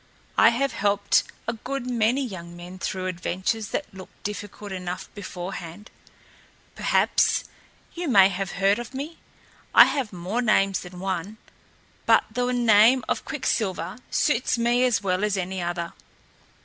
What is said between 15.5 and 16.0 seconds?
other.